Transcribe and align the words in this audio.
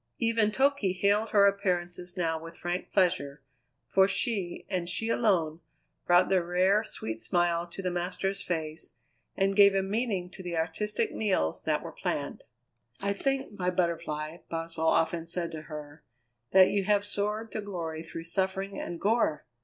Even 0.17 0.49
Toky 0.51 0.93
hailed 0.97 1.29
her 1.29 1.45
appearances 1.45 2.17
now 2.17 2.41
with 2.41 2.57
frank 2.57 2.91
pleasure, 2.91 3.43
for 3.87 4.07
she, 4.07 4.65
and 4.67 4.89
she 4.89 5.09
alone, 5.09 5.59
brought 6.07 6.27
the 6.27 6.43
rare, 6.43 6.83
sweet 6.83 7.19
smile 7.19 7.67
to 7.67 7.83
the 7.83 7.91
master's 7.91 8.41
face 8.41 8.93
and 9.37 9.55
gave 9.55 9.75
a 9.75 9.83
meaning 9.83 10.27
to 10.31 10.41
the 10.41 10.57
artistic 10.57 11.13
meals 11.13 11.63
that 11.65 11.83
were 11.83 11.91
planned. 11.91 12.43
"I 12.99 13.13
think, 13.13 13.59
my 13.59 13.69
Butterfly," 13.69 14.37
Boswell 14.49 14.87
often 14.87 15.27
said 15.27 15.51
to 15.51 15.61
her, 15.69 16.03
"that 16.51 16.71
you 16.71 16.83
have 16.85 17.05
soared 17.05 17.51
to 17.51 17.61
glory 17.61 18.01
through 18.01 18.23
suffering 18.23 18.79
and 18.79 18.99
gore! 18.99 19.45